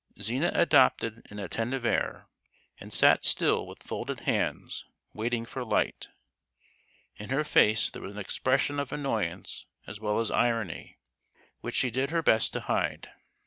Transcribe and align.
Zina 0.19 0.49
adopted 0.55 1.27
an 1.29 1.37
attentive 1.37 1.85
air, 1.85 2.27
and 2.79 2.91
sat 2.91 3.23
still 3.23 3.67
with 3.67 3.83
folded 3.83 4.21
hands, 4.21 4.83
waiting 5.13 5.45
for 5.45 5.63
light. 5.63 6.07
In 7.17 7.29
her 7.29 7.43
face 7.43 7.87
there 7.87 8.01
was 8.01 8.13
an 8.13 8.17
expression 8.19 8.79
of 8.79 8.91
annoyance 8.91 9.67
as 9.85 9.99
well 9.99 10.19
as 10.19 10.31
irony, 10.31 10.97
which 11.59 11.75
she 11.75 11.91
did 11.91 12.09
her 12.09 12.23
best 12.23 12.51
to 12.53 12.61
hide. 12.61 13.11